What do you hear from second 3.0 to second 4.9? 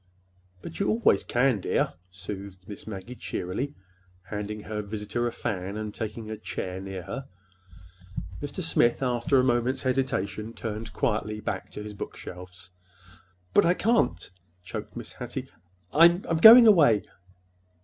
cheerily, handing her